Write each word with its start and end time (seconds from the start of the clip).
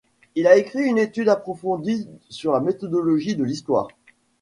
Il 0.33 0.47
a 0.47 0.55
écrit 0.57 0.81
une 0.87 0.97
étude 0.97 1.29
approfondie 1.29 2.09
sur 2.27 2.53
la 2.53 2.59
méthodologie 2.59 3.35
de 3.35 3.43
l'histoire. 3.43 3.87